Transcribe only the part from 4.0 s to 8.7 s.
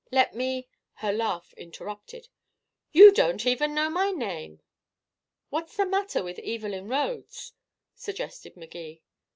name." "What's the matter with Evelyn Rhodes?" suggested